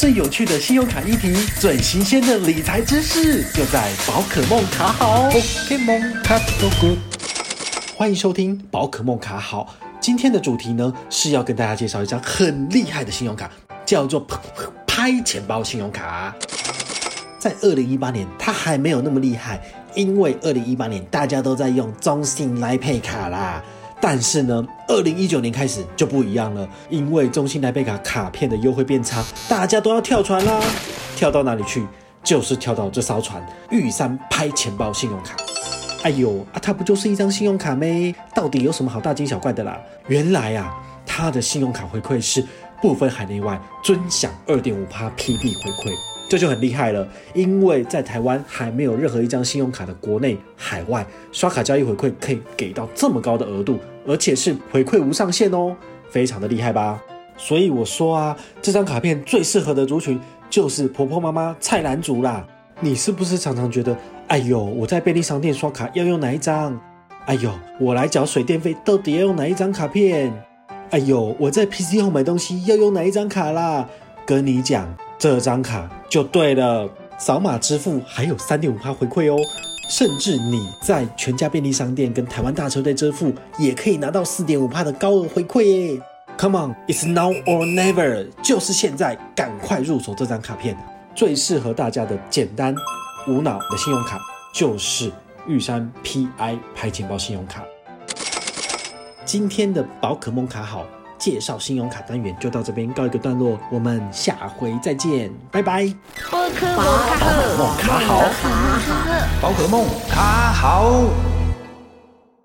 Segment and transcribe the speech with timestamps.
[0.00, 1.30] 最有趣的信用卡议题，
[1.60, 5.28] 最新鲜的理财知识，就在宝可梦卡好。
[5.28, 6.40] Pokemon Card
[6.80, 6.98] Good，
[7.94, 9.76] 欢迎收听宝可梦卡好。
[10.00, 13.50] 今天的主题呢，是要跟大家介绍一张很厉害的信用卡，
[13.84, 14.26] 叫做
[14.86, 16.34] 拍钱包信用卡。
[17.38, 19.60] 在二零一八年，它还没有那么厉害，
[19.94, 23.62] 因为二零一八年大家都在用中信 LINE Pay 卡啦。
[24.00, 30.60] 但是呢，二零一九年开始就不一样了，因为中信 LINE Pay 卡卡片的优惠变差，大家都要跳船啦。
[31.16, 31.86] 跳到哪里去？
[32.22, 35.36] 就是跳到这艘船——玉山拍钱包信用卡。
[36.02, 38.14] 哎呦啊，它不就是一张信用卡咩？
[38.34, 39.78] 到底有什么好大惊小怪的啦？
[40.06, 40.74] 原来啊，
[41.06, 42.44] 它的信用卡回馈是
[42.82, 45.92] 不分海内外，尊享二点五趴 PB 回馈。
[46.28, 55.76] 这就很厉害了，因为在台湾还没有任何一张信用卡的国内、海外刷卡交易回馈可以给到这么高的额度，而且是回馈无上限哦，
[56.10, 57.00] 非常的厉害吧？
[57.36, 62.46] 所以我说啊，这张卡片最适合的族群就是婆婆妈妈、菜篮族啦。
[62.80, 63.96] 你是不是常常觉得，
[64.28, 66.78] 哎呦，我在便利商店刷卡要用哪一张？
[67.26, 70.32] 哎呦，我来缴水电费到底要用哪一张卡片？
[70.90, 73.88] 哎呦，我在 PC Home 买东西要用哪一张卡啦？
[74.26, 74.94] 跟你讲。
[75.18, 79.36] 这张卡就对了，扫码支付还有三点五趴回馈哦，
[79.90, 86.00] 甚至你在全家便利商店跟台湾大车队支付，也可以拿到四点五帕的高额回馈耶
[86.38, 90.78] ！Come on，it's now or never，就是现在，赶快入手这张卡片，
[91.12, 92.72] 最适合大家的简单
[93.26, 94.20] 无脑的信用卡，
[94.54, 95.10] 就是
[95.48, 97.64] 玉山 PI 拍钱包信用卡。
[99.24, 100.86] 今天的宝可梦卡好。
[101.18, 105.84] 介绍信用卡单元就到这边告一个段落，我们下回再见，拜拜。
[106.30, 106.66] 宝可
[107.58, 108.22] 梦卡好，
[109.40, 111.29] 宝可梦卡好。